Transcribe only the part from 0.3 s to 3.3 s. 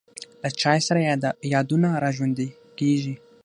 له چای سره یادونه را ژوندی کېږي.